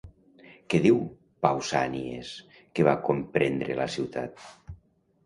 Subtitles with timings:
[0.73, 0.95] Què diu
[1.45, 2.31] Pausànies
[2.79, 4.49] que va comprendre la ciutat?